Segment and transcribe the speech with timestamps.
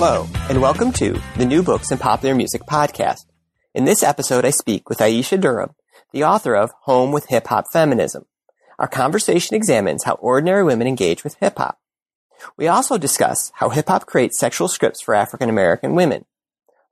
[0.00, 3.26] Hello, and welcome to the New Books in Popular Music podcast.
[3.74, 5.74] In this episode, I speak with Aisha Durham,
[6.12, 8.24] the author of Home with Hip Hop Feminism.
[8.78, 11.80] Our conversation examines how ordinary women engage with hip hop.
[12.56, 16.26] We also discuss how hip hop creates sexual scripts for African American women.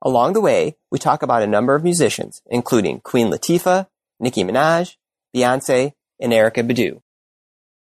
[0.01, 3.87] Along the way, we talk about a number of musicians, including Queen Latifah,
[4.19, 4.97] Nicki Minaj,
[5.33, 7.01] Beyonce, and Erykah Badu.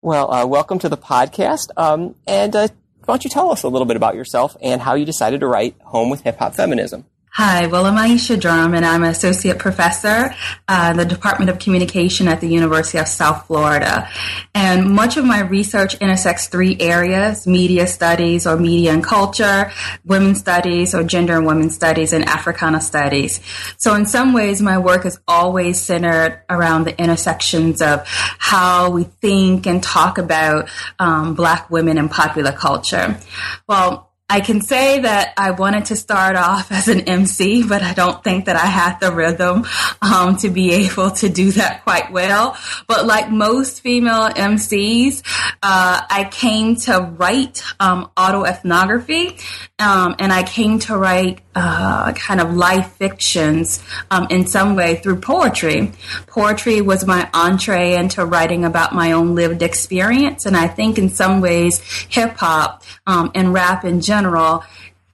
[0.02, 1.70] Well, uh, welcome to the podcast.
[1.78, 2.68] Um, and uh,
[3.06, 5.48] why don't you tell us a little bit about yourself and how you decided to
[5.48, 7.06] write Home with Hip Hop Feminism?
[7.38, 10.34] Hi, well, I'm Aisha Durham, and I'm an associate professor
[10.70, 14.10] uh, in the Department of Communication at the University of South Florida.
[14.54, 19.70] And much of my research intersects three areas media studies or media and culture,
[20.06, 23.42] women's studies or gender and women's studies, and Africana studies.
[23.76, 29.04] So, in some ways, my work is always centered around the intersections of how we
[29.04, 33.20] think and talk about um, Black women in popular culture.
[33.68, 37.94] Well, I can say that I wanted to start off as an MC, but I
[37.94, 39.68] don't think that I had the rhythm
[40.02, 42.58] um, to be able to do that quite well.
[42.88, 45.22] But like most female MCs,
[45.62, 49.40] uh, I came to write um, autoethnography,
[49.78, 54.96] um, and I came to write uh, kind of life fictions um, in some way
[54.96, 55.92] through poetry.
[56.28, 61.10] Poetry was my entree into writing about my own lived experience, and I think in
[61.10, 61.80] some ways,
[62.10, 64.64] hip hop um, and rap in general,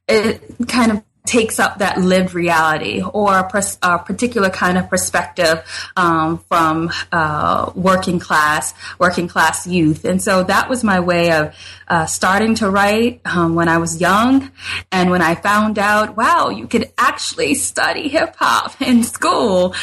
[0.07, 4.89] it kind of takes up that lived reality or a, pers- a particular kind of
[4.89, 5.63] perspective
[5.95, 10.03] um, from uh, working class working class youth.
[10.03, 11.55] And so that was my way of
[11.87, 14.51] uh, starting to write um, when i was young.
[14.91, 19.75] And when i found out wow you could actually study hip-hop in school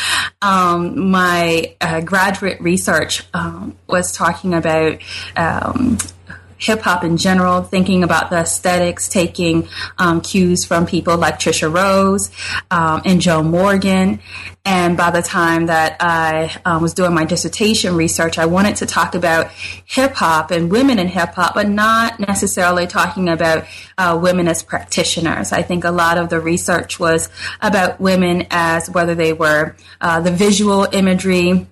[0.43, 4.99] um, my uh, graduate research um, was talking about
[5.37, 5.99] um,
[6.59, 11.73] hip hop in general, thinking about the aesthetics, taking um, cues from people like Tricia
[11.73, 12.31] Rose
[12.71, 14.21] um, and Joan Morgan.
[14.65, 18.87] And by the time that I um, was doing my dissertation research, I wanted to
[18.87, 19.51] talk about
[19.87, 23.65] hip hop and women in hip hop, but not necessarily talking about
[23.97, 25.53] uh, women as practitioners.
[25.53, 27.31] I think a lot of the research was
[27.63, 31.67] about women as whether they were uh, the visual imagery,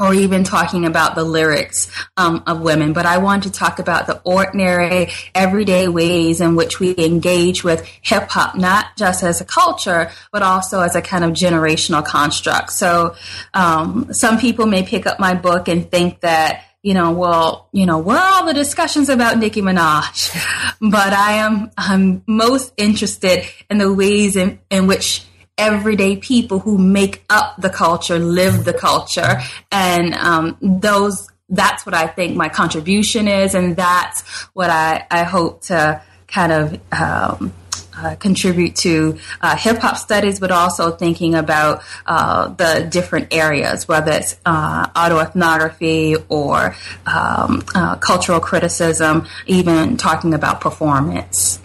[0.00, 4.06] or even talking about the lyrics um, of women, but I want to talk about
[4.06, 9.44] the ordinary, everyday ways in which we engage with hip hop, not just as a
[9.44, 12.72] culture, but also as a kind of generational construct.
[12.72, 13.14] So,
[13.54, 17.86] um, some people may pick up my book and think that you know, well, you
[17.86, 20.30] know, where are all the discussions about Nicki Minaj?
[20.80, 25.24] But I am I'm most interested in the ways in, in which
[25.56, 31.28] everyday people who make up the culture, live the culture, and um, those.
[31.50, 34.22] That's what I think my contribution is, and that's
[34.54, 37.52] what I, I hope to kind of um,
[37.96, 43.86] uh, contribute to uh, hip hop studies, but also thinking about uh, the different areas,
[43.86, 46.74] whether it's uh, autoethnography or
[47.06, 51.60] um, uh, cultural criticism, even talking about performance.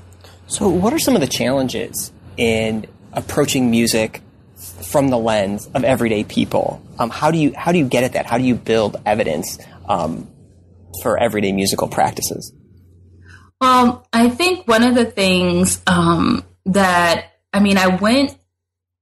[0.47, 4.21] So, what are some of the challenges in approaching music
[4.89, 6.81] from the lens of everyday people.
[6.97, 8.25] Um, how do you how do you get at that?
[8.25, 9.57] How do you build evidence
[9.87, 10.27] um,
[11.01, 12.53] for everyday musical practices?
[13.61, 18.37] Um, I think one of the things um, that I mean, I went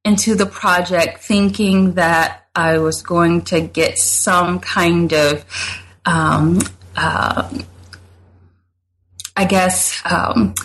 [0.06, 5.46] into the project thinking that I was going to get some kind of
[6.06, 6.60] um,
[6.96, 7.50] uh,
[9.36, 10.56] I guess um,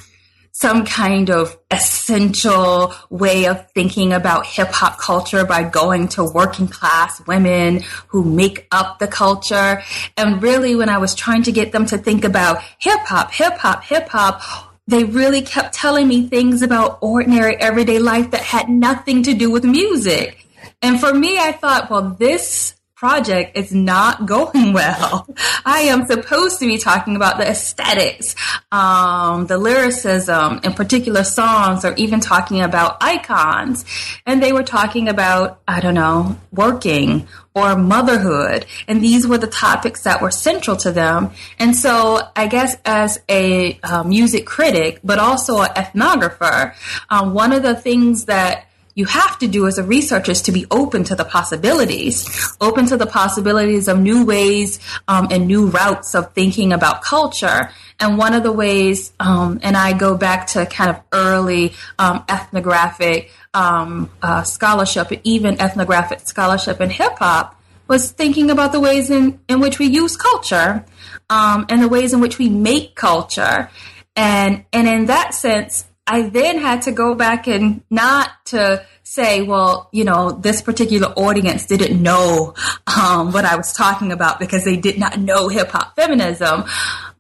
[0.62, 6.69] some kind of essential way of thinking about hip hop culture by going to working
[6.69, 9.82] class women who make up the culture.
[10.17, 13.55] And really, when I was trying to get them to think about hip hop, hip
[13.55, 14.41] hop, hip hop,
[14.87, 19.50] they really kept telling me things about ordinary everyday life that had nothing to do
[19.50, 20.47] with music.
[20.81, 25.27] And for me, I thought, well, this project is not going well.
[25.65, 28.37] I am supposed to be talking about the aesthetics,
[28.71, 33.85] um, the lyricism in particular songs, or even talking about icons.
[34.25, 38.67] And they were talking about, I don't know, working or motherhood.
[38.87, 41.33] And these were the topics that were central to them.
[41.59, 46.77] And so I guess as a uh, music critic, but also an ethnographer,
[47.11, 50.53] um, one of the things that you have to do as a researcher is to
[50.53, 55.67] be open to the possibilities, open to the possibilities of new ways um, and new
[55.67, 57.71] routes of thinking about culture.
[57.99, 62.25] And one of the ways, um, and I go back to kind of early um,
[62.29, 67.59] ethnographic um, uh, scholarship, even ethnographic scholarship in hip hop,
[67.89, 70.85] was thinking about the ways in, in which we use culture
[71.31, 73.71] um, and the ways in which we make culture.
[74.17, 79.43] And, and in that sense, I then had to go back and not to say,
[79.43, 82.55] well, you know, this particular audience didn't know
[82.87, 86.65] um, what I was talking about because they did not know hip hop feminism.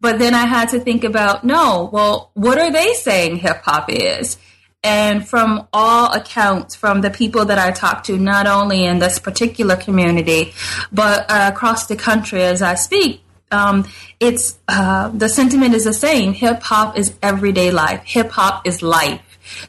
[0.00, 3.88] But then I had to think about, no, well, what are they saying hip hop
[3.88, 4.36] is?
[4.82, 9.20] And from all accounts, from the people that I talked to, not only in this
[9.20, 10.54] particular community,
[10.90, 13.86] but uh, across the country as I speak, um,
[14.18, 16.32] it's uh, the sentiment is the same.
[16.32, 18.02] Hip hop is everyday life.
[18.04, 19.20] Hip hop is life.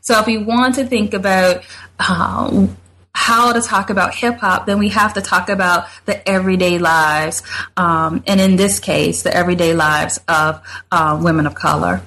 [0.01, 1.63] So if we want to think about
[1.99, 2.77] um,
[3.13, 7.43] how to talk about hip hop, then we have to talk about the everyday lives,
[7.77, 12.01] um, and in this case, the everyday lives of uh, women of color.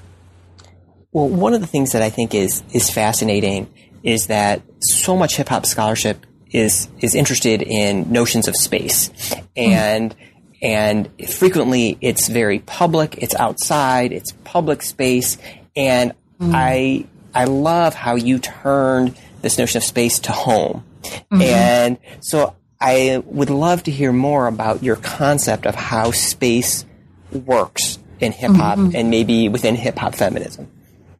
[1.12, 3.72] Well, one of the things that I think is is fascinating
[4.02, 9.10] is that so much hip hop scholarship is is interested in notions of space
[9.56, 10.14] and.
[10.14, 10.26] Mm
[10.62, 15.38] and frequently it's very public, it's outside, it's public space,
[15.74, 16.52] and mm.
[16.54, 20.84] I I love how you turned this notion of space to home.
[21.02, 21.42] Mm-hmm.
[21.42, 26.84] And so I would love to hear more about your concept of how space
[27.30, 28.96] works in hip hop mm-hmm.
[28.96, 30.70] and maybe within hip hop feminism.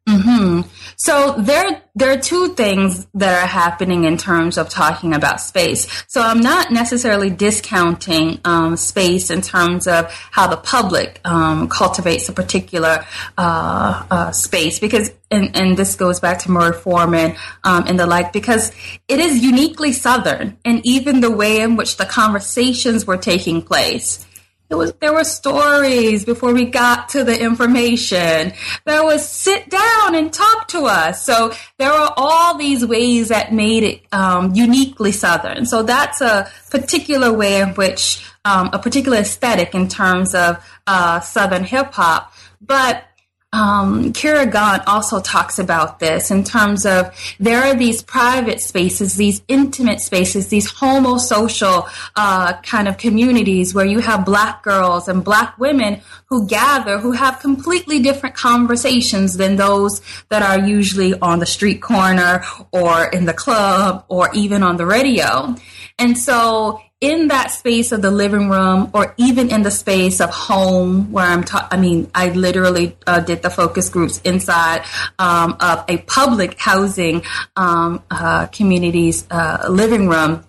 [0.09, 0.69] Mm-hmm.
[0.97, 6.05] So there, there are two things that are happening in terms of talking about space.
[6.07, 12.29] So I'm not necessarily discounting um, space in terms of how the public um, cultivates
[12.29, 13.05] a particular
[13.37, 18.07] uh, uh, space, because and, and, this goes back to Murray Forman um, and the
[18.07, 18.71] like, because
[19.09, 24.26] it is uniquely Southern, and even the way in which the conversations were taking place
[24.69, 28.53] it was there were stories before we got to the information.
[28.85, 31.25] There was sit down and talk to us.
[31.25, 35.67] So there were all these ways that made it um, uniquely Southern.
[35.67, 41.21] So that's a particular way in which um, a particular aesthetic in terms of uh,
[41.21, 42.33] Southern hip hop.
[42.61, 43.05] But
[43.53, 49.15] um, Kyra Gaunt also talks about this in terms of there are these private spaces,
[49.15, 55.25] these intimate spaces, these homosocial uh, kind of communities where you have black girls and
[55.25, 61.39] black women who gather, who have completely different conversations than those that are usually on
[61.39, 65.55] the street corner or in the club or even on the radio.
[65.99, 70.31] And so in that space of the living room or even in the space of
[70.31, 74.85] home where I'm ta- I mean, I literally uh, did the focus groups inside
[75.19, 77.23] um, of a public housing
[77.57, 80.45] um, uh, community's uh, living room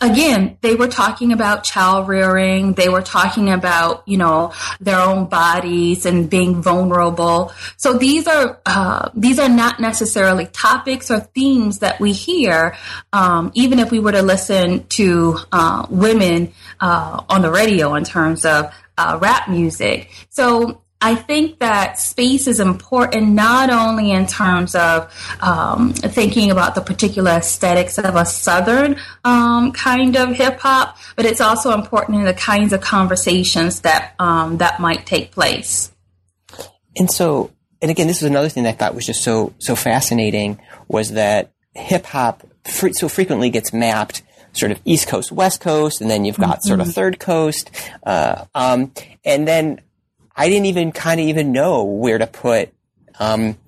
[0.00, 2.74] again, they were talking about child rearing.
[2.74, 7.52] They were talking about, you know, their own bodies and being vulnerable.
[7.76, 12.76] So these are, uh, these are not necessarily topics or themes that we hear,
[13.12, 18.04] um, even if we were to listen to, uh, women, uh, on the radio in
[18.04, 20.10] terms of, uh, rap music.
[20.28, 26.74] So I think that space is important not only in terms of um, thinking about
[26.74, 32.18] the particular aesthetics of a Southern um, kind of hip hop, but it's also important
[32.18, 35.90] in the kinds of conversations that um, that might take place.
[36.96, 39.74] And so, and again, this is another thing that I thought was just so so
[39.74, 45.60] fascinating was that hip hop fr- so frequently gets mapped sort of East Coast, West
[45.60, 46.68] Coast, and then you've got mm-hmm.
[46.68, 46.92] sort of mm-hmm.
[46.92, 47.70] Third Coast,
[48.02, 48.92] uh, um,
[49.24, 49.80] and then
[50.36, 52.72] I didn't even kind of even know where to put,
[53.18, 53.58] um,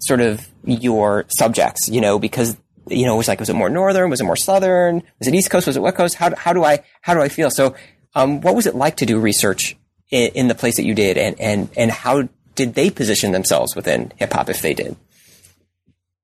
[0.00, 2.56] sort of your subjects, you know, because,
[2.88, 4.10] you know, it was like, was it more northern?
[4.10, 5.02] Was it more southern?
[5.18, 5.66] Was it east coast?
[5.66, 6.14] Was it west coast?
[6.16, 7.50] How, how do I, how do I feel?
[7.50, 7.74] So,
[8.14, 9.76] um, what was it like to do research
[10.10, 13.74] in, in the place that you did and, and, and how did they position themselves
[13.74, 14.96] within hip hop if they did?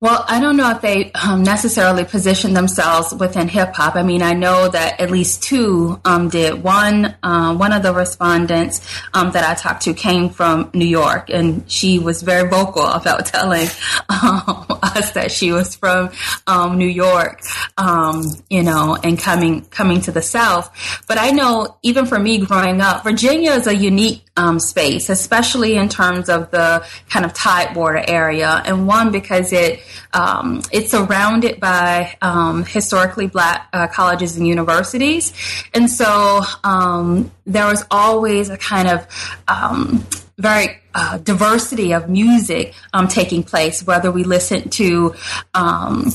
[0.02, 3.97] Well, I don't know if they um, necessarily position themselves within hip hop.
[3.97, 6.62] I mean, I know that at least two um, did.
[6.62, 8.80] One, uh, one of the respondents
[9.12, 13.26] um, that I talked to came from New York, and she was very vocal about
[13.26, 13.69] telling
[14.09, 16.11] um, us that she was from
[16.47, 17.42] um, New York,
[17.76, 20.75] um, you know, and coming coming to the South.
[21.09, 24.25] But I know, even for me growing up, Virginia is a unique
[24.57, 29.80] space, especially in terms of the kind of Tidewater area, and one because it
[30.12, 35.32] um, it's surrounded by um, historically black uh, colleges and universities.
[35.75, 39.06] And so um, there was always a kind of
[39.49, 40.06] um,
[40.38, 45.14] very uh, diversity of music um, taking place, whether we listen to
[45.54, 46.12] um,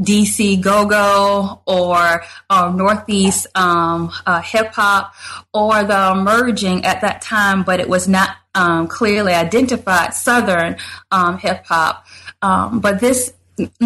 [0.00, 5.14] DC go go or uh, Northeast um, uh, hip hop
[5.52, 10.76] or the emerging at that time, but it was not um, clearly identified Southern
[11.10, 12.06] um, hip hop.
[12.42, 13.32] Um, but this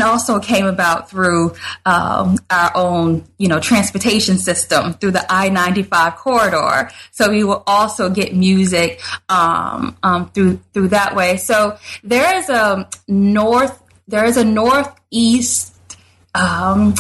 [0.00, 1.54] also came about through
[1.86, 6.90] um, our own, you know, transportation system through the I-95 corridor.
[7.10, 11.36] So we will also get music um, um, through through that way.
[11.36, 15.74] So there is a north, there is a northeast
[16.34, 16.94] um,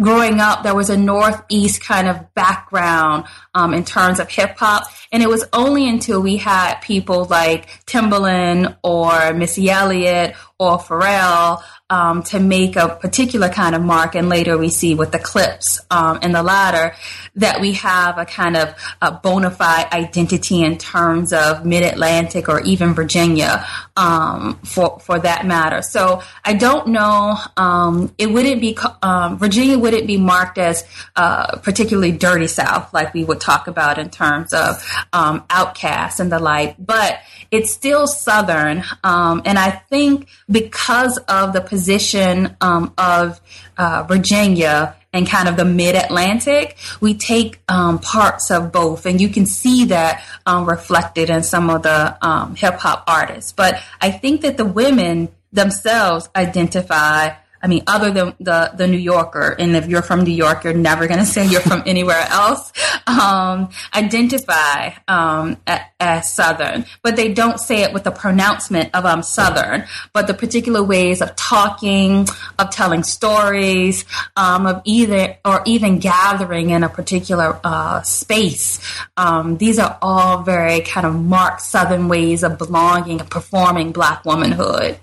[0.00, 4.84] growing up, there was a Northeast kind of background um, in terms of hip hop.
[5.12, 11.62] And it was only until we had people like Timbaland or Missy Elliott or Pharrell
[11.90, 14.14] um, to make a particular kind of mark.
[14.14, 16.94] And later we see with the Clipse um, the latter
[17.34, 22.48] that we have a kind of a bona fide identity in terms of mid Atlantic
[22.48, 25.80] or even Virginia um, for, for that matter.
[25.82, 27.38] So I don't know.
[27.56, 30.84] Um, it wouldn't be, um, Virginia wouldn't be marked as
[31.16, 36.30] uh, particularly dirty South like we would talk about in terms of um, OutKast and
[36.30, 37.18] the like, but
[37.50, 38.84] it's still Southern.
[39.04, 43.40] Um, and I think because of the position um, of
[43.76, 49.06] uh, Virginia and kind of the mid Atlantic, we take um, parts of both.
[49.06, 53.52] And you can see that um, reflected in some of the um, hip hop artists.
[53.52, 58.98] But I think that the women themselves identify I mean, other than the, the New
[58.98, 62.26] Yorker, and if you're from New York, you're never going to say you're from anywhere
[62.28, 62.72] else,
[63.06, 65.56] um, identify um,
[66.00, 70.34] as Southern, but they don't say it with the pronouncement of um, Southern, but the
[70.34, 72.26] particular ways of talking,
[72.58, 74.04] of telling stories,
[74.36, 78.80] um, of either, or even gathering in a particular uh, space.
[79.16, 84.24] Um, these are all very kind of marked Southern ways of belonging and performing Black
[84.24, 84.98] womanhood.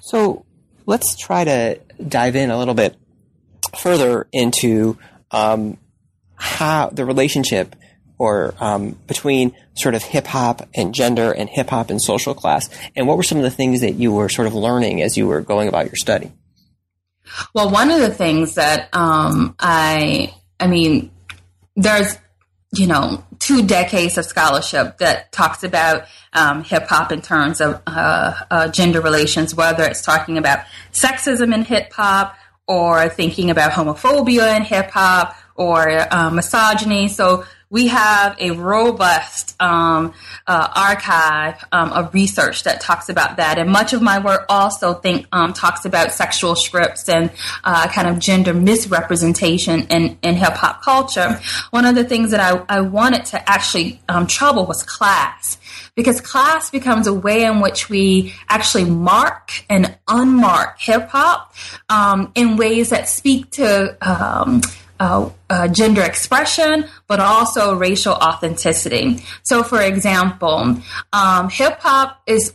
[0.00, 0.45] So,
[0.86, 2.96] let's try to dive in a little bit
[3.78, 4.96] further into
[5.30, 5.76] um,
[6.36, 7.76] how the relationship
[8.18, 12.70] or um, between sort of hip hop and gender and hip hop and social class,
[12.94, 15.26] and what were some of the things that you were sort of learning as you
[15.26, 16.32] were going about your study?
[17.52, 21.10] Well, one of the things that um, I, I mean,
[21.74, 22.16] there's
[22.72, 27.80] you know, two decades of scholarship that talks about um, hip hop in terms of
[27.86, 32.36] uh, uh, gender relations, whether it's talking about sexism in hip hop
[32.66, 37.06] or thinking about homophobia in hip hop or uh, misogyny.
[37.06, 40.14] So we have a robust um,
[40.46, 43.58] uh, archive um, of research that talks about that.
[43.58, 47.30] And much of my work also think um, talks about sexual scripts and
[47.64, 51.40] uh, kind of gender misrepresentation in, in hip hop culture.
[51.70, 55.58] One of the things that I, I wanted to actually um, trouble was class.
[55.96, 61.54] Because class becomes a way in which we actually mark and unmark hip hop
[61.88, 64.60] um, in ways that speak to um,
[64.98, 69.22] uh, uh, gender expression, but also racial authenticity.
[69.42, 70.76] So, for example,
[71.12, 72.54] um, hip hop is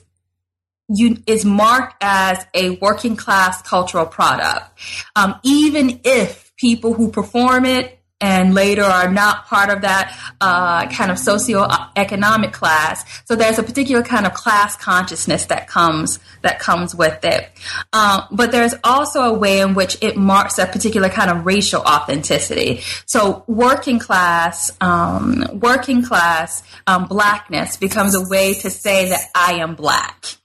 [0.90, 4.78] you, is marked as a working class cultural product,
[5.16, 10.88] um, even if people who perform it and later are not part of that uh,
[10.88, 13.04] kind of socioeconomic class.
[13.26, 17.50] So there's a particular kind of class consciousness that comes that comes with it.
[17.94, 21.82] Um, but there's also a way in which it marks a particular kind of racial
[21.82, 22.82] authenticity.
[23.06, 29.54] So working class, um, working class um, blackness becomes a way to say that I
[29.56, 30.38] am black.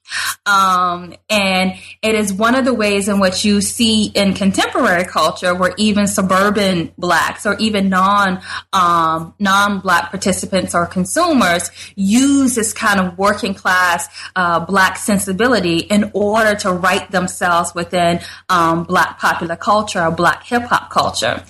[0.44, 5.54] Um, and it is one of the ways in which you see in contemporary culture
[5.54, 8.40] where even suburban blacks or even non
[8.72, 15.78] um, non black participants or consumers use this kind of working class uh, black sensibility
[15.78, 21.42] in order to write themselves within um, black popular culture or black hip hop culture.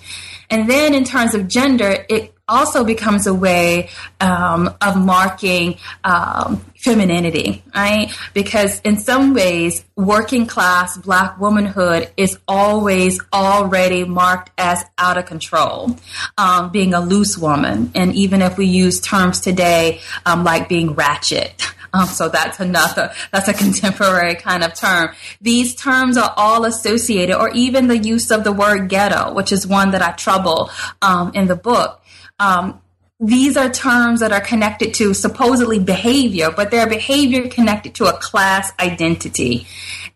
[0.48, 3.88] And then in terms of gender, it also becomes a way
[4.20, 8.16] um, of marking um, femininity, right?
[8.34, 15.26] Because in some ways, working class black womanhood is always already marked as out of
[15.26, 15.96] control,
[16.38, 17.90] um, being a loose woman.
[17.94, 23.12] And even if we use terms today um, like being ratchet, um, so that's another,
[23.32, 25.08] that's a contemporary kind of term.
[25.40, 29.66] These terms are all associated, or even the use of the word ghetto, which is
[29.66, 30.70] one that I trouble
[31.02, 32.02] um, in the book.
[32.38, 32.80] Um,
[33.18, 38.12] these are terms that are connected to supposedly behavior, but they're behavior connected to a
[38.12, 39.66] class identity.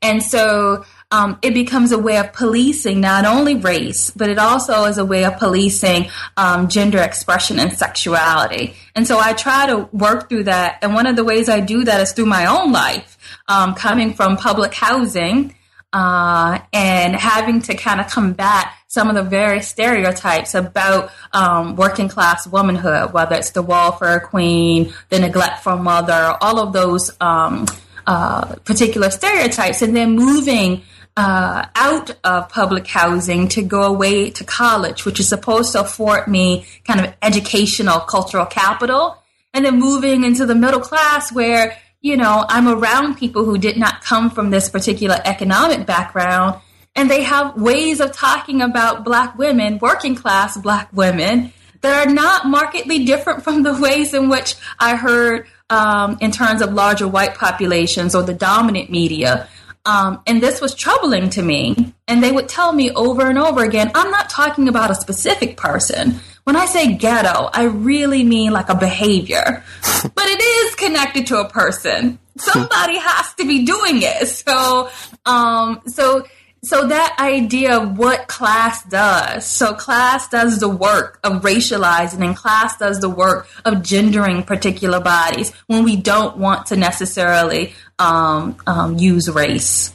[0.03, 4.85] And so um, it becomes a way of policing not only race, but it also
[4.85, 8.75] is a way of policing um, gender expression and sexuality.
[8.95, 10.79] And so I try to work through that.
[10.83, 13.17] And one of the ways I do that is through my own life,
[13.49, 15.55] um, coming from public housing
[15.93, 22.09] uh, and having to kind of combat some of the very stereotypes about um, working
[22.09, 27.67] class womanhood, whether it's the welfare queen, the neglectful mother, all of those um,
[28.07, 30.83] uh, particular stereotypes, and then moving
[31.17, 36.27] uh, out of public housing to go away to college, which is supposed to afford
[36.27, 39.17] me kind of educational, cultural capital,
[39.53, 43.77] and then moving into the middle class where, you know, I'm around people who did
[43.77, 46.61] not come from this particular economic background,
[46.97, 51.53] and they have ways of talking about black women, working class black women,
[51.83, 56.63] that are not markedly different from the ways in which I heard um, in terms
[56.63, 59.49] of larger white populations or the dominant media.
[59.85, 61.95] Um, and this was troubling to me.
[62.07, 65.57] And they would tell me over and over again, I'm not talking about a specific
[65.57, 66.21] person.
[66.45, 69.63] When I say ghetto, I really mean like a behavior,
[70.03, 72.19] but it is connected to a person.
[72.37, 74.27] Somebody has to be doing it.
[74.29, 74.91] So,
[75.27, 76.25] um, so
[76.63, 79.47] so that idea of what class does.
[79.47, 85.01] So class does the work of racializing and class does the work of gendering particular
[85.01, 89.95] bodies when we don't want to necessarily um, um, use race.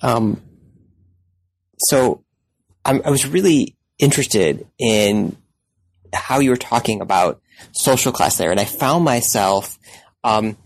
[0.00, 0.40] Um,
[1.88, 2.22] so
[2.84, 5.36] I'm, i was really interested in
[6.12, 7.40] how you were talking about
[7.72, 9.78] social class there and i found myself
[10.24, 10.56] um,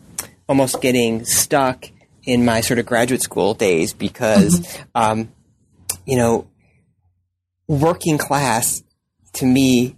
[0.48, 1.90] almost getting stuck
[2.26, 4.82] in my sort of graduate school days because, mm-hmm.
[4.94, 5.32] um,
[6.04, 6.48] you know,
[7.68, 8.82] working class
[9.34, 9.96] to me,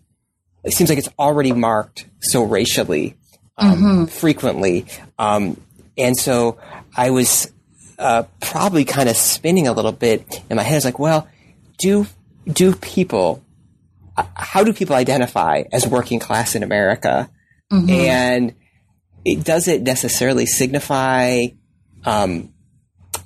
[0.64, 3.16] it seems like it's already marked so racially
[3.57, 4.05] um, mm-hmm.
[4.07, 4.87] frequently.
[5.18, 5.61] Um,
[5.96, 6.59] and so
[6.96, 7.53] I was
[7.98, 10.74] uh, probably kind of spinning a little bit in my head.
[10.74, 11.29] I was like, well,
[11.79, 12.07] do
[12.46, 13.42] do people
[14.16, 17.31] uh, how do people identify as working class in America?
[17.72, 17.90] Mm-hmm.
[17.90, 18.55] And
[19.24, 21.46] it, does it necessarily signify
[22.04, 22.52] um,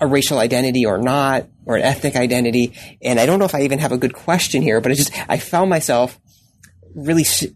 [0.00, 2.72] a racial identity or not, or an ethnic identity.
[3.02, 5.12] And I don't know if I even have a good question here, but I just
[5.28, 6.18] I found myself
[6.94, 7.46] really sh-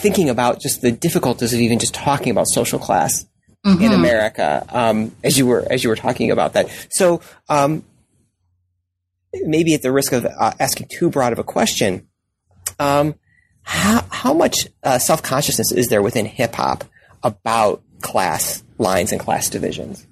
[0.00, 3.24] thinking about just the difficulties of even just talking about social class
[3.64, 3.82] mm-hmm.
[3.82, 6.68] in America um, as you were as you were talking about that.
[6.90, 7.84] So um,
[9.32, 12.08] maybe at the risk of uh, asking too broad of a question,
[12.78, 13.14] um,
[13.62, 16.84] how how much uh, self consciousness is there within hip hop
[17.22, 20.06] about class lines and class divisions?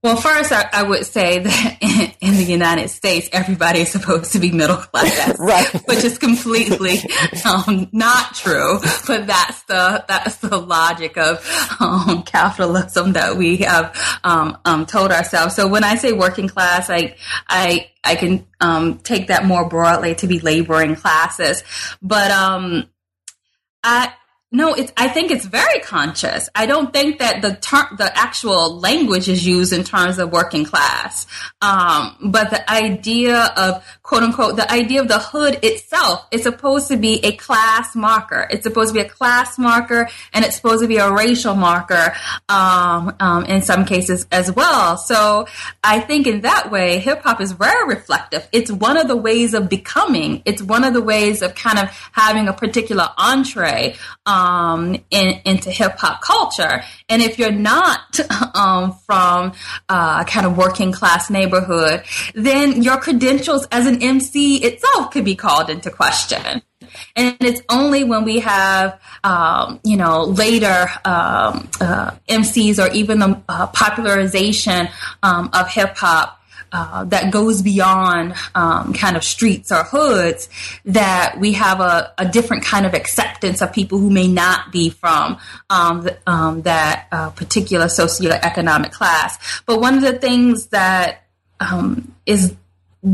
[0.00, 1.78] Well, first, I, I, would say that
[2.20, 5.66] in, in, the United States, everybody is supposed to be middle class, right?
[5.88, 6.98] Which is completely
[7.44, 8.78] um, not true.
[9.08, 11.44] But that's the that's the logic of
[11.80, 15.56] um, capitalism that we have um, um told ourselves.
[15.56, 17.16] So when I say working class, I
[17.48, 21.64] I I can um, take that more broadly to be laboring classes,
[22.00, 22.88] but um,
[23.82, 24.12] I
[24.50, 24.90] no, it's.
[24.96, 26.48] I think it's very conscious.
[26.54, 30.64] I don't think that the term, the actual language is used in terms of working
[30.64, 31.26] class.
[31.60, 36.88] Um, but the idea of quote unquote, the idea of the hood itself is supposed
[36.88, 38.48] to be a class marker.
[38.50, 42.14] It's supposed to be a class marker, and it's supposed to be a racial marker
[42.48, 44.96] um, um, in some cases as well.
[44.96, 45.46] So
[45.84, 48.48] I think in that way, hip hop is very reflective.
[48.52, 50.40] It's one of the ways of becoming.
[50.46, 53.94] It's one of the ways of kind of having a particular entree.
[54.24, 56.82] Um, um, in, into hip hop culture.
[57.08, 58.18] And if you're not
[58.54, 59.52] um, from
[59.88, 65.34] a kind of working class neighborhood, then your credentials as an MC itself could be
[65.34, 66.62] called into question.
[67.16, 73.18] And it's only when we have, um, you know, later um, uh, MCs or even
[73.18, 74.88] the uh, popularization
[75.22, 76.37] um, of hip hop
[76.72, 80.48] uh, that goes beyond um, kind of streets or hoods,
[80.84, 84.90] that we have a, a, different kind of acceptance of people who may not be
[84.90, 85.38] from
[85.70, 89.62] um, the, um, that uh, particular socioeconomic class.
[89.66, 91.24] But one of the things that
[91.60, 92.54] um, is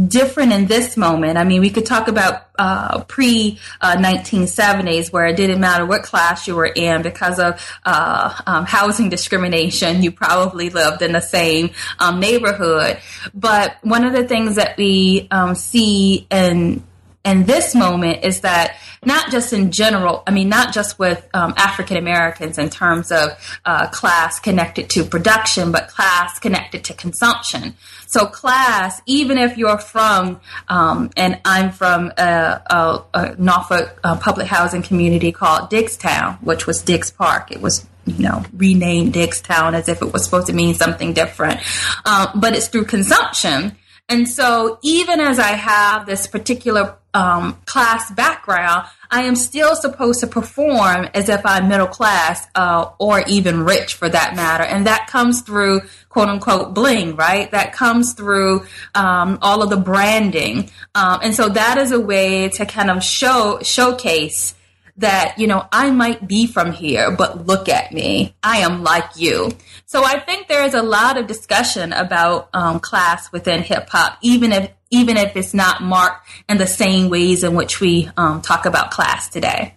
[0.07, 1.37] different in this moment.
[1.37, 6.03] I mean, we could talk about uh, pre uh, 1970s where it didn't matter what
[6.03, 10.03] class you were in because of uh, um, housing discrimination.
[10.03, 12.99] You probably lived in the same um, neighborhood.
[13.35, 16.83] But one of the things that we um, see in
[17.24, 21.54] in this moment is that not just in general, I mean, not just with um,
[21.56, 23.30] African Americans in terms of
[23.64, 27.74] uh, class connected to production, but class connected to consumption.
[28.06, 34.16] So, class, even if you're from, um, and I'm from a, a, a Norfolk uh,
[34.18, 37.50] public housing community called Diggstown, which was Diggs Park.
[37.50, 41.60] It was you know, renamed Diggstown as if it was supposed to mean something different.
[42.04, 43.76] Um, but it's through consumption.
[44.08, 50.20] And so even as I have this particular um, class background, I am still supposed
[50.20, 54.64] to perform as if I'm middle class uh, or even rich for that matter.
[54.64, 57.50] And that comes through quote unquote bling, right?
[57.50, 60.70] That comes through um, all of the branding.
[60.94, 64.54] Um, and so that is a way to kind of show showcase
[64.96, 68.37] that, you know, I might be from here, but look at me.
[68.42, 69.50] I am like you.
[69.87, 74.18] So I think there is a lot of discussion about um, class within hip hop,
[74.22, 78.40] even if even if it's not marked in the same ways in which we um,
[78.40, 79.74] talk about class today.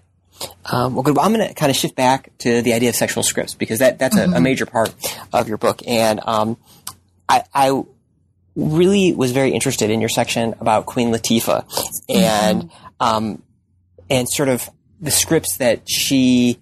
[0.65, 1.15] Um, well, good.
[1.15, 3.79] Well, I'm going to kind of shift back to the idea of sexual scripts because
[3.79, 4.33] that that's mm-hmm.
[4.33, 4.93] a, a, major part
[5.33, 6.57] of your book, and um,
[7.27, 7.83] I, I,
[8.55, 11.63] really was very interested in your section about Queen Latifah
[12.09, 13.03] and mm-hmm.
[13.03, 13.43] um,
[14.09, 16.59] and sort of the scripts that she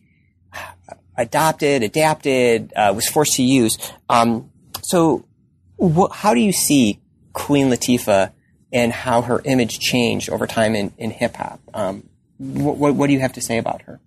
[1.17, 3.77] adopted, adapted, uh, was forced to use.
[4.09, 5.25] Um, so,
[5.81, 7.01] wh- how do you see
[7.33, 8.31] Queen Latifah
[8.71, 11.59] and how her image changed over time in, in hip hop?
[11.73, 13.99] Um, wh- what do you have to say about her?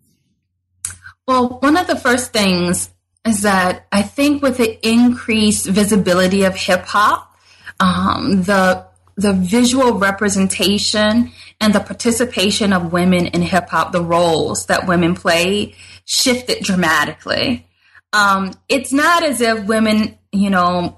[1.27, 2.91] Well, one of the first things
[3.27, 7.37] is that I think with the increased visibility of hip hop,
[7.81, 8.87] um, the
[9.17, 15.15] the visual representation and the participation of women in hip hop, the roles that women
[15.15, 17.67] play, shifted dramatically.
[18.13, 20.98] Um, it's not as if women, you know,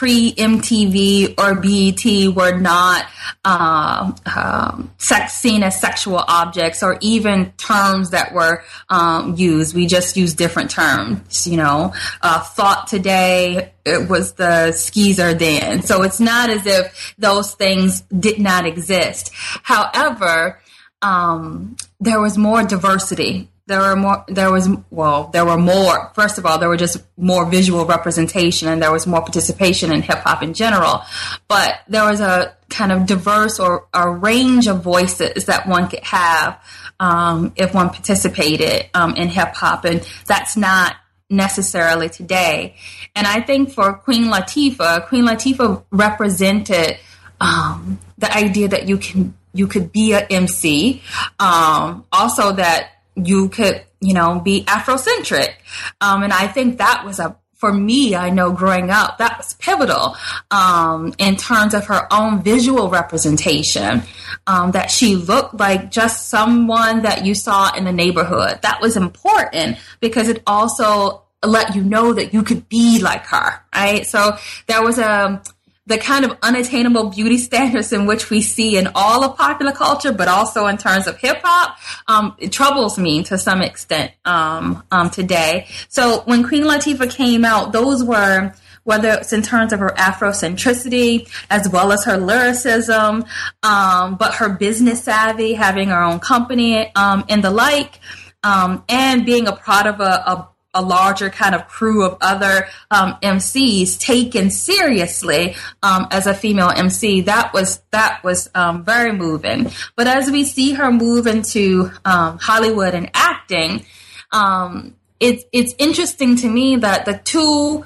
[0.00, 3.04] pre MTV or BET were not
[3.44, 9.74] uh, um, sex, seen as sexual objects or even terms that were um, used.
[9.74, 11.46] We just use different terms.
[11.46, 15.82] You know, uh, thought today it was the skeezer then.
[15.82, 19.30] So it's not as if those things did not exist.
[19.34, 20.62] However,
[21.02, 26.10] um, there was more diversity there were more there was well there were more.
[26.14, 30.02] First of all there were just more visual representation and there was more participation in
[30.02, 31.02] hip hop in general.
[31.46, 36.02] But there was a kind of diverse or a range of voices that one could
[36.02, 36.60] have
[36.98, 39.84] um, if one participated um, in hip hop.
[39.84, 40.96] And that's not
[41.30, 42.74] necessarily today.
[43.14, 46.98] And i think for queen latifah queen latifah represented
[47.40, 51.00] um, the idea that you can you could be a mc
[51.38, 55.54] um, also that you could, you know, be Afrocentric.
[56.00, 59.52] Um, and I think that was a for me, I know growing up, that was
[59.52, 60.16] pivotal
[60.50, 64.02] um, in terms of her own visual representation.
[64.46, 68.60] Um, that she looked like just someone that you saw in the neighborhood.
[68.62, 73.60] That was important because it also let you know that you could be like her,
[73.74, 74.06] right?
[74.06, 75.42] So there was a
[75.86, 80.12] the kind of unattainable beauty standards in which we see in all of popular culture,
[80.12, 84.82] but also in terms of hip hop, um, it troubles me to some extent um,
[84.90, 85.66] um, today.
[85.88, 88.52] So when Queen Latifah came out, those were
[88.84, 93.24] whether it's in terms of her Afrocentricity as well as her lyricism,
[93.62, 98.00] um, but her business savvy, having her own company, um, and the like,
[98.42, 102.68] um, and being a part of a, a a larger kind of crew of other
[102.90, 107.22] um, MCs taken seriously um, as a female MC.
[107.22, 109.70] That was that was um, very moving.
[109.96, 113.84] But as we see her move into um, Hollywood and acting,
[114.32, 117.84] um, it's it's interesting to me that the two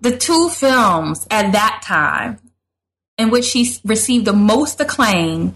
[0.00, 2.38] the two films at that time
[3.18, 5.54] in which she received the most acclaim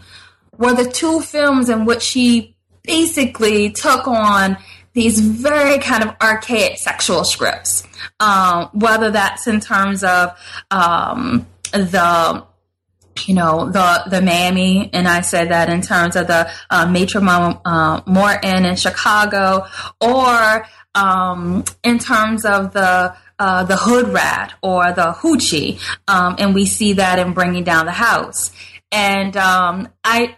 [0.59, 4.57] were the two films in which she basically took on
[4.95, 7.87] these very kind of archaic sexual scripts,
[8.21, 10.31] um, whether that's in terms of
[10.71, 12.45] um, the
[13.27, 17.21] you know the the mammy, and I said that in terms of the uh, Maitre
[17.21, 19.67] uh, Morton in Chicago,
[20.01, 26.55] or um, in terms of the uh, the hood rat or the hoochie, um, and
[26.55, 28.53] we see that in bringing down the house.
[28.93, 30.37] And um, I,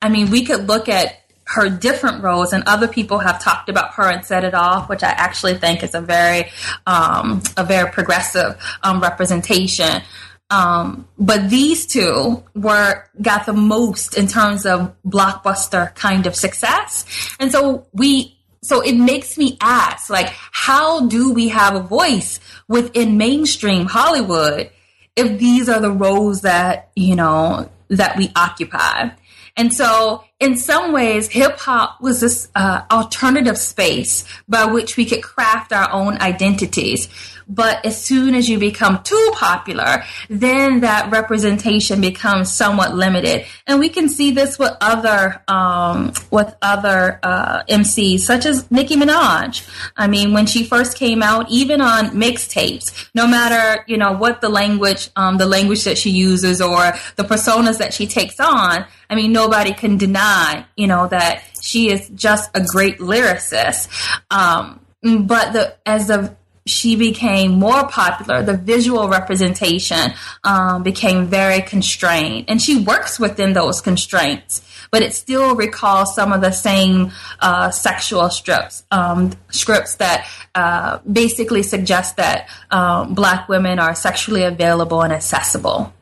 [0.00, 1.21] I mean, we could look at
[1.54, 5.02] her different roles, and other people have talked about her and set it off, which
[5.02, 6.50] I actually think is a very,
[6.86, 10.02] um, a very progressive um, representation.
[10.50, 17.06] Um, but these two were got the most in terms of blockbuster kind of success.
[17.40, 22.38] And so we so it makes me ask like how do we have a voice
[22.68, 24.70] within mainstream Hollywood
[25.16, 29.08] if these are the roles that, you know, that we occupy?
[29.56, 35.04] And so, in some ways, hip hop was this uh, alternative space by which we
[35.06, 37.08] could craft our own identities.
[37.48, 43.44] But as soon as you become too popular, then that representation becomes somewhat limited.
[43.66, 48.96] And we can see this with other um, with other uh, MCs, such as Nicki
[48.96, 49.68] Minaj.
[49.96, 54.40] I mean, when she first came out, even on mixtapes, no matter you know what
[54.40, 58.86] the language, um, the language that she uses, or the personas that she takes on,
[59.12, 60.31] I mean, nobody can deny,
[60.76, 63.88] you know, that she is just a great lyricist.
[64.30, 70.12] Um, but the as the she became more popular, the visual representation
[70.44, 72.44] um, became very constrained.
[72.48, 77.70] And she works within those constraints, but it still recalls some of the same uh,
[77.70, 85.02] sexual strips, um, scripts that uh, basically suggest that um, black women are sexually available
[85.02, 85.92] and accessible.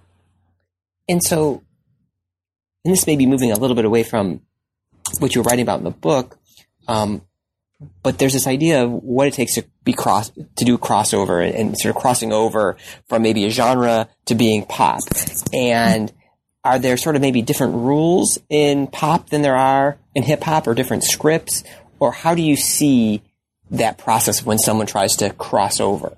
[1.09, 1.63] And so,
[2.85, 4.41] and this may be moving a little bit away from
[5.19, 6.39] what you're writing about in the book,
[6.89, 7.23] um,
[8.03, 11.55] but there's this idea of what it takes to be cross to do crossover and,
[11.55, 12.77] and, sort of crossing over
[13.09, 15.01] from maybe a genre to being pop.
[15.53, 16.13] And
[16.63, 20.67] are there sort of maybe different rules in pop than there are in hip hop
[20.67, 21.65] or different scripts?
[21.99, 23.23] Or how do you see
[23.71, 26.17] that process when someone tries to cross over?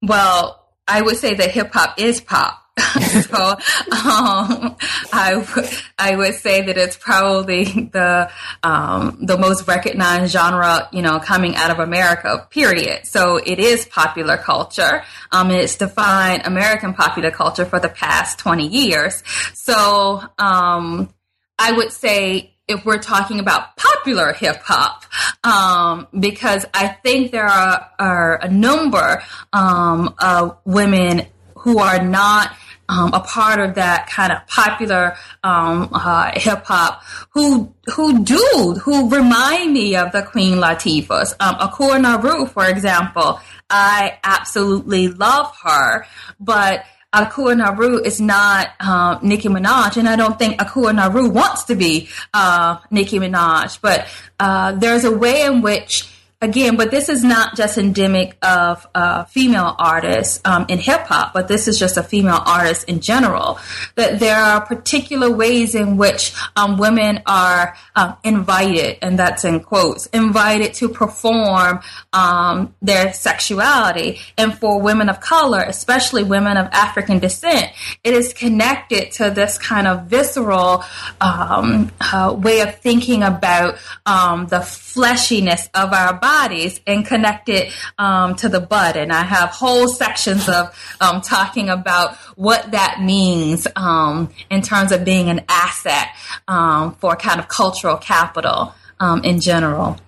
[0.00, 2.63] Well, I would say that hip hop is pop
[3.22, 4.76] so um,
[5.12, 8.28] I, w- I would say that it's probably the
[8.64, 12.48] um, the most recognized genre, you know, coming out of America.
[12.50, 13.06] Period.
[13.06, 15.04] So it is popular culture.
[15.30, 19.22] Um, it's defined American popular culture for the past twenty years.
[19.52, 21.14] So um,
[21.58, 25.04] I would say if we're talking about popular hip hop,
[25.44, 31.26] um, because I think there are, are a number um, of women
[31.64, 32.54] who are not
[32.88, 38.76] um, a part of that kind of popular um, uh, hip hop who who do
[38.82, 41.34] who remind me of the Queen Latifahs.
[41.40, 46.06] Um, Akua Naru, for example, I absolutely love her,
[46.38, 51.64] but Akua Naru is not uh, Nicki Minaj, and I don't think Akua Naru wants
[51.64, 53.80] to be uh, Nicki Minaj.
[53.80, 54.06] But
[54.38, 56.08] uh, there's a way in which
[56.44, 61.32] again, but this is not just endemic of uh, female artists um, in hip hop,
[61.32, 63.58] but this is just a female artist in general.
[63.96, 69.60] That there are particular ways in which um, women are um, invited, and that's in
[69.60, 71.80] quotes, invited to perform
[72.12, 74.20] um, their sexuality.
[74.36, 77.72] And for women of color, especially women of African descent,
[78.04, 80.84] it is connected to this kind of visceral
[81.20, 87.72] um, uh, way of thinking about um, the fleshiness of our bodies and connect it
[87.98, 88.96] um, to the bud.
[88.96, 90.62] And I have whole sections of
[91.00, 96.08] um, talking about what that means um, in terms of being an asset
[96.48, 99.98] um, for kind of cultural capital um, in general.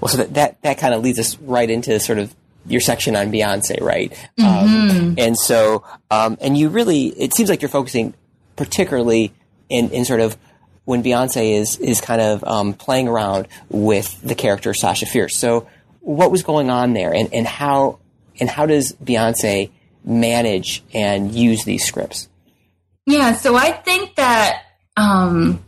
[0.00, 2.34] Well, so that, that, that kind of leads us right into sort of
[2.66, 4.12] your section on Beyonce, right?
[4.38, 4.46] Mm-hmm.
[4.46, 8.12] Um, and so, and you really, it seems like you're focusing
[8.56, 9.32] particularly
[9.70, 10.36] in, in sort of
[10.90, 15.38] when Beyonce is is kind of um, playing around with the character Sasha Fierce.
[15.38, 15.68] So,
[16.00, 18.00] what was going on there, and, and how
[18.40, 19.70] and how does Beyonce
[20.04, 22.28] manage and use these scripts?
[23.06, 24.62] Yeah, so I think that
[24.96, 25.64] um,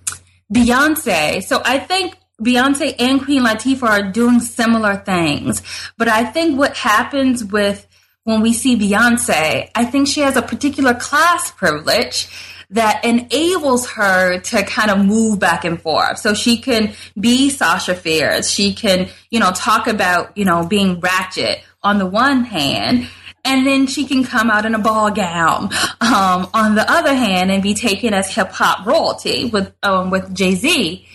[0.52, 1.44] Beyonce.
[1.44, 5.62] So I think Beyonce and Queen Latifah are doing similar things,
[5.96, 7.86] but I think what happens with
[8.24, 12.28] when we see Beyonce, I think she has a particular class privilege
[12.72, 16.18] that enables her to kind of move back and forth.
[16.18, 18.50] So she can be Sasha Fierce.
[18.50, 23.08] She can, you know, talk about, you know, being ratchet on the one hand.
[23.44, 25.64] And then she can come out in a ball gown
[26.00, 30.32] um, on the other hand and be taken as hip hop royalty with um, with
[30.32, 31.06] Jay Z.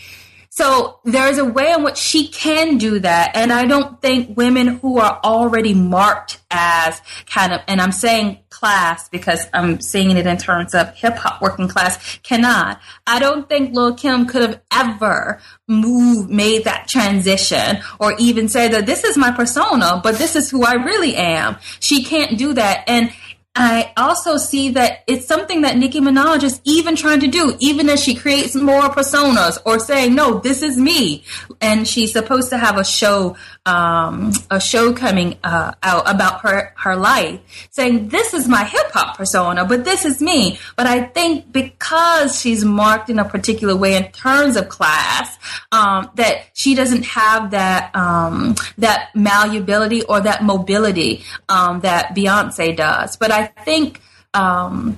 [0.57, 3.35] So there's a way in which she can do that.
[3.35, 8.39] And I don't think women who are already marked as kind of, and I'm saying
[8.49, 12.81] class because I'm seeing it in terms of hip hop working class cannot.
[13.05, 18.67] I don't think Lil Kim could have ever moved, made that transition or even say
[18.69, 21.57] that this is my persona, but this is who I really am.
[21.79, 22.83] She can't do that.
[22.87, 23.11] And
[23.59, 27.89] I also see that it's something that Nicki Minaj is even trying to do, even
[27.89, 31.23] as she creates more personas or saying, no, this is me.
[31.59, 33.35] And she's supposed to have a show
[33.67, 38.91] um, a show coming uh, out about her her life, saying this is my hip
[38.91, 40.57] hop persona, but this is me.
[40.77, 45.37] But I think because she's marked in a particular way in terms of class,
[45.71, 52.75] um, that she doesn't have that um, that malleability or that mobility um, that Beyonce
[52.75, 53.17] does.
[53.17, 54.01] But I think
[54.33, 54.97] um,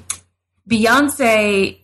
[0.69, 1.79] Beyonce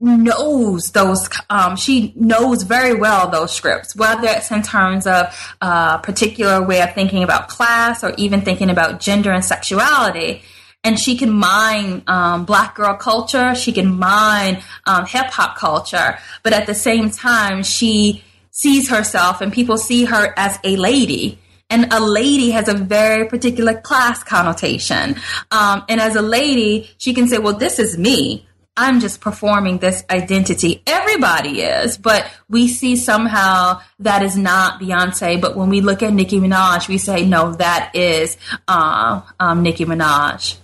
[0.00, 5.26] knows those um, she knows very well those scripts whether it's in terms of
[5.60, 10.42] a uh, particular way of thinking about class or even thinking about gender and sexuality.
[10.82, 13.54] And she can mine um, black girl culture.
[13.54, 16.16] She can mine um, hip-hop culture.
[16.42, 21.38] But at the same time she sees herself and people see her as a lady
[21.70, 25.16] and a lady has a very particular class connotation
[25.50, 29.78] um, and as a lady she can say well this is me I'm just performing
[29.78, 30.82] this identity.
[30.86, 35.38] Everybody is, but we see somehow that is not Beyonce.
[35.38, 39.84] But when we look at Nicki Minaj, we say, no, that is uh, um, Nicki
[39.84, 40.56] Minaj.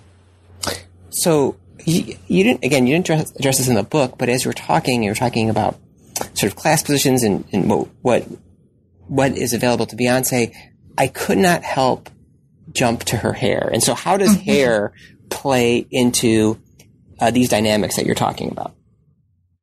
[1.10, 4.44] So you, you, didn't, again, you didn't address, address, this in the book, but as
[4.44, 5.78] you were talking, you were talking about
[6.34, 8.26] sort of class positions and, and what, what,
[9.08, 10.54] what is available to Beyonce.
[10.98, 12.10] I could not help
[12.72, 13.70] jump to her hair.
[13.72, 14.50] And so how does mm-hmm.
[14.50, 14.92] hair
[15.28, 16.60] play into
[17.18, 18.72] uh, these dynamics that you're talking about?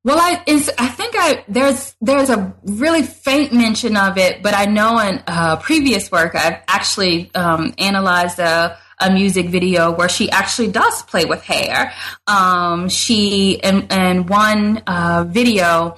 [0.04, 4.66] Well, I I think I there's there's a really faint mention of it, but I
[4.66, 10.30] know in uh, previous work I've actually um, analyzed a, a music video where she
[10.30, 11.94] actually does play with hair.
[12.26, 15.96] Um, she in, in one uh, video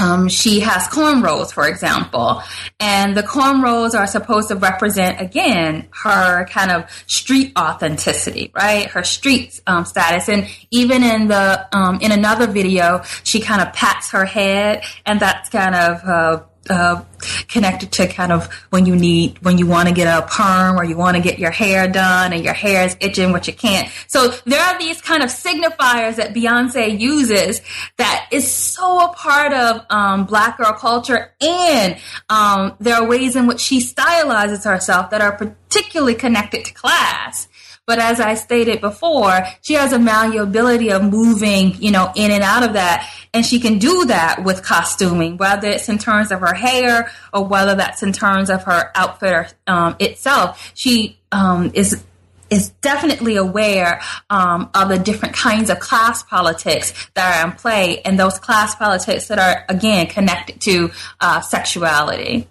[0.00, 2.42] um, she has cornrows, for example,
[2.80, 8.86] and the cornrows are supposed to represent again her kind of street authenticity, right?
[8.86, 13.72] Her street um, status, and even in the um, in another video, she kind of
[13.72, 17.02] pats her head, and that's kind of uh, uh,
[17.48, 20.84] connected to kind of when you need when you want to get a perm or
[20.84, 23.90] you want to get your hair done and your hair is itching but you can't.
[24.08, 27.60] So there are these kind of signifiers that beyonce uses
[27.96, 31.96] that is so a part of um, black girl culture and
[32.28, 37.48] um, there are ways in which she stylizes herself that are particularly connected to class
[37.86, 42.42] but as I stated before, she has a malleability of moving, you know, in and
[42.42, 43.10] out of that.
[43.34, 47.44] And she can do that with costuming, whether it's in terms of her hair or
[47.44, 50.72] whether that's in terms of her outfit um, itself.
[50.74, 52.02] She um, is
[52.50, 58.00] is definitely aware um, of the different kinds of class politics that are in play,
[58.02, 62.46] and those class politics that are again connected to uh, sexuality.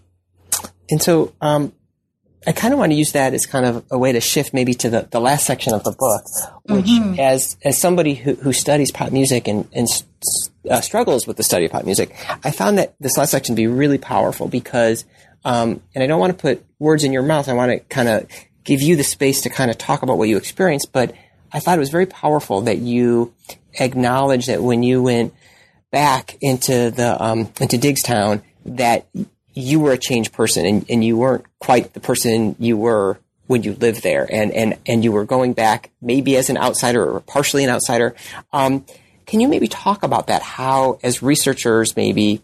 [0.89, 1.73] And so, um,
[2.45, 4.73] I kind of want to use that as kind of a way to shift maybe
[4.75, 6.23] to the, the last section of the book,
[6.63, 7.19] which mm-hmm.
[7.19, 9.87] as, as somebody who, who studies pop music and, and
[10.69, 13.61] uh, struggles with the study of pop music, I found that this last section to
[13.61, 15.05] be really powerful because,
[15.45, 17.47] um, and I don't want to put words in your mouth.
[17.47, 18.27] I want to kind of
[18.63, 21.13] give you the space to kind of talk about what you experienced, but
[21.51, 23.33] I thought it was very powerful that you
[23.79, 25.33] acknowledge that when you went
[25.91, 29.07] back into the, um, into Diggstown, that
[29.53, 33.63] you were a changed person and, and you weren't quite the person you were when
[33.63, 37.19] you lived there and, and, and you were going back maybe as an outsider or
[37.19, 38.15] partially an outsider.
[38.51, 38.85] Um,
[39.25, 40.41] can you maybe talk about that?
[40.41, 42.41] How, as researchers, maybe,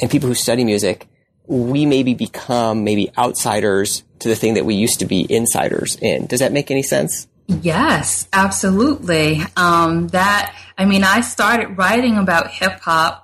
[0.00, 1.08] and people who study music,
[1.46, 6.26] we maybe become maybe outsiders to the thing that we used to be insiders in.
[6.26, 7.26] Does that make any sense?
[7.46, 9.42] Yes, absolutely.
[9.56, 13.23] Um, that, I mean, I started writing about hip hop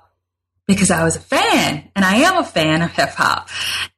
[0.71, 3.49] because I was a fan and I am a fan of hip hop.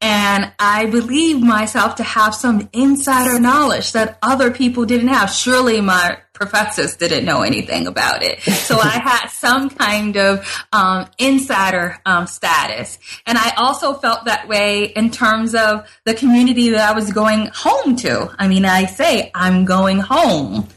[0.01, 5.29] And I believe myself to have some insider knowledge that other people didn't have.
[5.29, 8.41] Surely my professors didn't know anything about it.
[8.41, 12.97] So I had some kind of um, insider um, status.
[13.27, 17.51] And I also felt that way in terms of the community that I was going
[17.53, 18.33] home to.
[18.39, 20.67] I mean, I say I'm going home.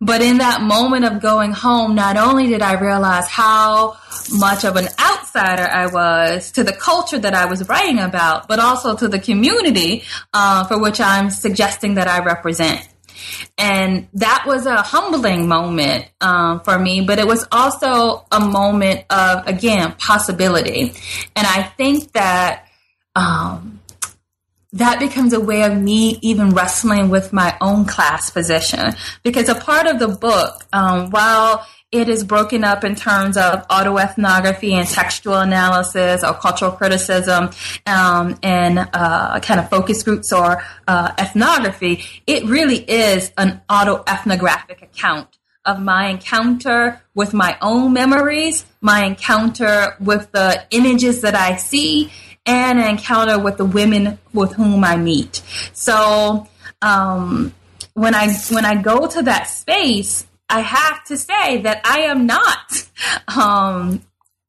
[0.00, 3.96] But in that moment of going home, not only did I realize how
[4.32, 8.58] much of an outsider I was to the culture that I was writing about, but
[8.58, 10.04] also to the community
[10.34, 12.86] uh, for which I'm suggesting that I represent.
[13.58, 19.06] And that was a humbling moment um, for me, but it was also a moment
[19.10, 20.92] of, again, possibility.
[21.34, 22.68] And I think that
[23.14, 23.80] um,
[24.78, 28.94] that becomes a way of me even wrestling with my own class position.
[29.22, 33.66] Because a part of the book, um, while it is broken up in terms of
[33.68, 37.50] autoethnography and textual analysis or cultural criticism
[37.86, 42.04] um, and uh, kind of focus groups or uh, ethnography.
[42.26, 49.96] It really is an autoethnographic account of my encounter with my own memories, my encounter
[50.00, 52.10] with the images that I see,
[52.46, 55.42] and an encounter with the women with whom I meet.
[55.72, 56.46] So
[56.80, 57.54] um,
[57.94, 62.26] when I when I go to that space, I have to say that I am
[62.26, 62.88] not
[63.36, 64.02] um,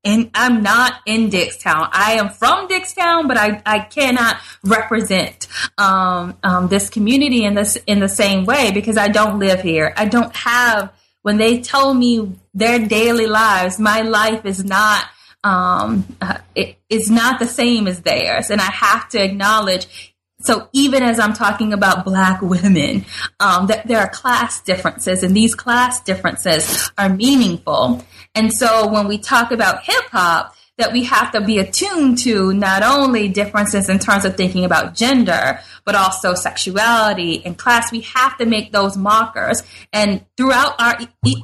[0.03, 1.89] and I'm not in Diggstown.
[1.91, 7.77] I am from Diggstown, but I, I cannot represent um, um, this community in this
[7.87, 9.93] in the same way because I don't live here.
[9.97, 10.93] I don't have
[11.23, 15.05] when they tell me their daily lives, my life is not
[15.43, 20.69] um, uh, it is not the same as theirs, and I have to acknowledge so
[20.71, 23.05] even as I'm talking about black women,
[23.39, 28.05] um, that there are class differences and these class differences are meaningful.
[28.35, 32.53] And so when we talk about hip hop, that we have to be attuned to
[32.53, 37.91] not only differences in terms of thinking about gender, but also sexuality and class.
[37.91, 39.63] We have to make those markers.
[39.91, 40.99] And throughout our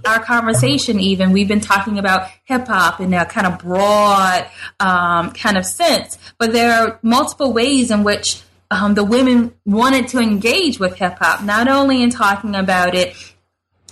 [0.06, 4.48] our conversation, even we've been talking about hip hop in a kind of broad
[4.80, 6.18] um, kind of sense.
[6.38, 11.18] But there are multiple ways in which um, the women wanted to engage with hip
[11.20, 13.16] hop, not only in talking about it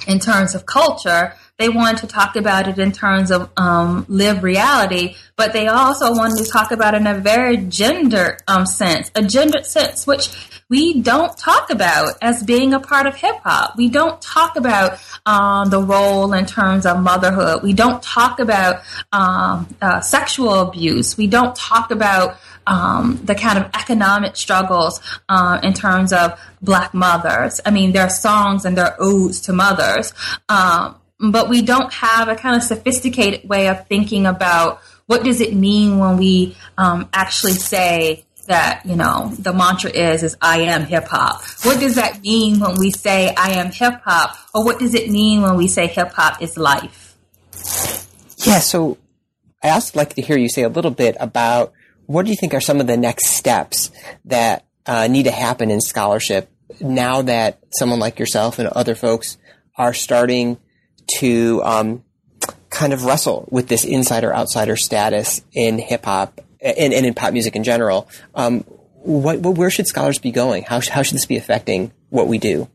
[0.08, 4.44] in terms of culture, they wanted to talk about it in terms of um, live
[4.44, 9.12] reality, but they also wanted to talk about it in a very gender um, sense,
[9.14, 10.30] a gender sense which
[10.70, 13.76] we don't talk about as being a part of hip hop.
[13.78, 17.62] We don't talk about um, the role in terms of motherhood.
[17.62, 18.82] We don't talk about
[19.12, 21.18] um, uh, sexual abuse.
[21.18, 22.38] We don't talk about
[22.68, 27.60] um, the kind of economic struggles uh, in terms of black mothers.
[27.66, 30.14] I mean, there are songs and there are odes to mothers,
[30.48, 35.42] um, but we don't have a kind of sophisticated way of thinking about what does
[35.42, 40.62] it mean when we um, actually say that you know the mantra is is I
[40.62, 41.44] am hip hop.
[41.64, 45.10] What does that mean when we say I am hip hop, or what does it
[45.10, 47.16] mean when we say hip hop is life?
[48.38, 48.98] Yeah, so
[49.62, 51.74] I also like to hear you say a little bit about
[52.08, 53.92] what do you think are some of the next steps
[54.26, 56.50] that uh, need to happen in scholarship
[56.80, 59.38] now that someone like yourself and other folks
[59.78, 60.58] are starting
[61.18, 62.04] to um,
[62.70, 67.34] kind of wrestle with this insider outsider status in hip hop and, and, in pop
[67.34, 68.10] music in general?
[68.36, 68.62] Um,
[69.04, 70.64] what, where should scholars be going?
[70.64, 72.70] How, how should this be affecting what we do?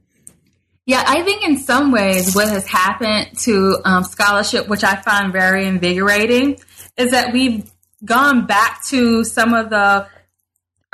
[0.87, 5.33] Yeah, I think in some ways what has happened to um, scholarship, which I find
[5.33, 6.61] very invigorating,
[6.97, 7.69] is that we've
[8.05, 10.07] gone back to some of the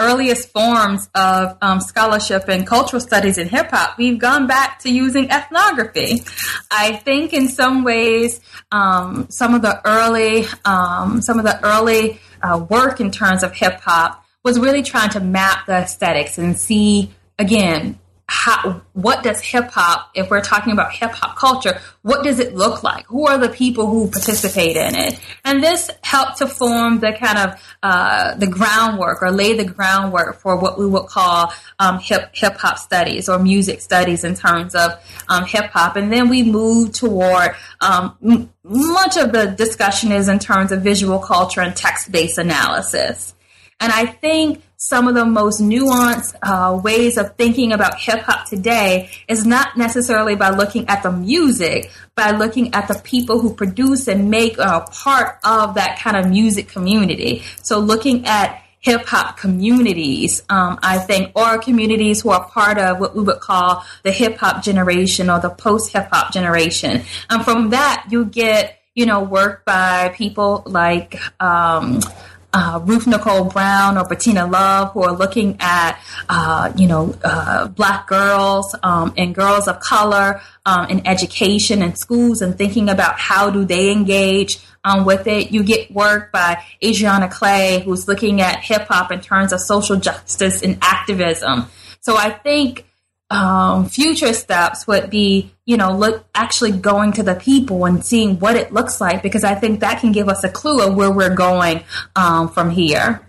[0.03, 4.91] earliest forms of um, scholarship and cultural studies in hip hop, we've gone back to
[4.91, 6.23] using ethnography.
[6.71, 8.41] I think in some ways,
[8.71, 13.55] um, some of the early, um, some of the early uh, work in terms of
[13.55, 17.99] hip hop was really trying to map the aesthetics and see again
[18.33, 22.55] how, what does hip hop, if we're talking about hip hop culture, what does it
[22.55, 23.05] look like?
[23.09, 25.21] Who are the people who participate in it?
[25.45, 30.41] And this helped to form the kind of uh, the groundwork or lay the groundwork
[30.41, 34.75] for what we would call um, hip hip hop studies or music studies in terms
[34.75, 34.93] of
[35.29, 35.97] um, hip hop.
[35.97, 40.81] And then we moved toward um, m- much of the discussion is in terms of
[40.81, 43.35] visual culture and text based analysis.
[43.83, 48.49] And I think some of the most nuanced uh, ways of thinking about hip hop
[48.49, 53.55] today is not necessarily by looking at the music, by looking at the people who
[53.55, 57.43] produce and make a part of that kind of music community.
[57.63, 63.01] So looking at hip hop communities, um, I think, or communities who are part of
[63.01, 67.03] what we would call the hip hop generation or the post hip hop generation.
[67.29, 72.01] And from that, you get, you know, work by people like, um,
[72.53, 75.99] uh, Ruth Nicole Brown or Bettina Love who are looking at,
[76.29, 81.97] uh, you know, uh, black girls um, and girls of color um, in education and
[81.97, 85.53] schools and thinking about how do they engage um, with it.
[85.53, 89.97] You get work by Andreana Clay who's looking at hip hop in terms of social
[89.97, 91.67] justice and activism.
[92.01, 92.85] So I think
[93.33, 98.39] um, future steps would be, you know, look actually going to the people and seeing
[98.39, 101.11] what it looks like because I think that can give us a clue of where
[101.11, 101.83] we're going
[102.15, 103.27] um, from here.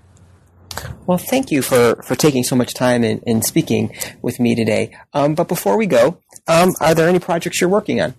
[1.05, 4.95] Well, thank you for, for taking so much time and, speaking with me today.
[5.13, 8.15] Um, but before we go, um, are there any projects you're working on?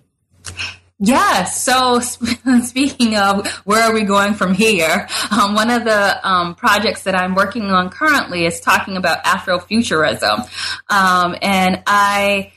[0.99, 1.43] Yeah.
[1.43, 1.99] So
[2.63, 7.15] speaking of where are we going from here, um, one of the um, projects that
[7.15, 10.49] I'm working on currently is talking about Afrofuturism,
[10.89, 12.53] um, and I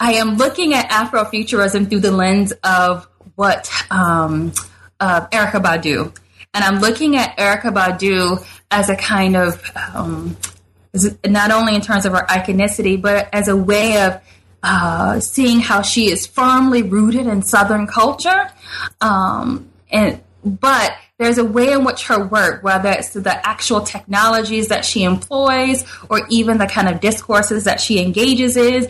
[0.00, 4.52] I am looking at Afrofuturism through the lens of what um,
[4.98, 6.16] uh, Erykah Badu,
[6.54, 9.62] and I'm looking at Erykah Badu as a kind of
[9.94, 10.36] um,
[11.24, 14.20] not only in terms of her iconicity, but as a way of
[14.62, 18.50] uh, seeing how she is firmly rooted in Southern culture,
[19.00, 24.68] um, and but there's a way in which her work, whether it's the actual technologies
[24.68, 28.88] that she employs or even the kind of discourses that she engages is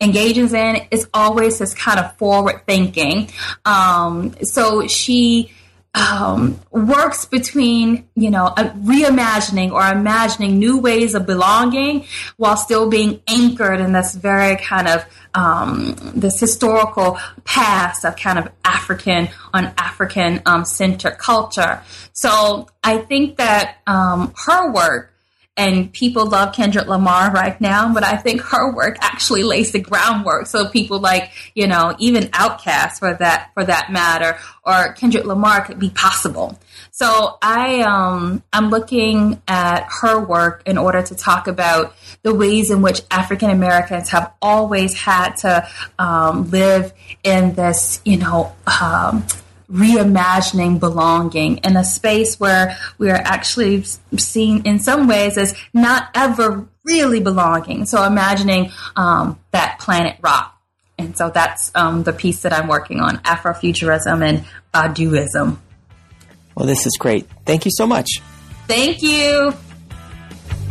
[0.00, 3.28] engages in is always this kind of forward thinking.
[3.64, 5.52] Um, so she
[5.94, 13.22] um, works between, you know, reimagining or imagining new ways of belonging while still being
[13.28, 19.72] anchored in this very kind of um, this historical past of kind of African on
[19.78, 20.64] African um,
[21.18, 21.80] culture.
[22.12, 25.13] So I think that um, her work
[25.56, 29.78] and people love Kendrick Lamar right now, but I think her work actually lays the
[29.78, 30.46] groundwork.
[30.46, 35.64] So people like, you know, even Outkast for that for that matter, or Kendrick Lamar
[35.64, 36.58] could be possible.
[36.90, 42.70] So I um I'm looking at her work in order to talk about the ways
[42.70, 46.92] in which African Americans have always had to um, live
[47.22, 49.24] in this, you know, um,
[49.74, 53.82] reimagining belonging in a space where we are actually
[54.16, 57.84] seen in some ways as not ever really belonging.
[57.84, 60.52] So imagining um, that planet rock.
[60.96, 65.58] And so that's um, the piece that I'm working on Afrofuturism and Baduism.
[66.54, 67.28] Well, this is great.
[67.44, 68.08] Thank you so much.
[68.68, 69.52] Thank you.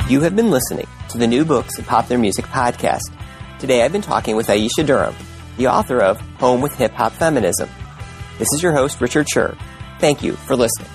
[0.07, 3.11] You have been listening to the New Books in Popular Music podcast.
[3.59, 5.15] Today I've been talking with Aisha Durham,
[5.57, 7.69] the author of Home with Hip Hop Feminism
[8.37, 9.57] this is your host, Richard Scher.
[9.99, 10.89] Thank you for listening.